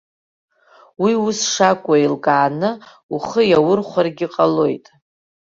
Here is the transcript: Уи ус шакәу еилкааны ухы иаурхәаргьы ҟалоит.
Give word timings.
Уи 1.01 1.13
ус 1.27 1.39
шакәу 1.51 1.93
еилкааны 1.97 2.69
ухы 3.15 3.41
иаурхәаргьы 3.47 4.27
ҟалоит. 4.33 4.85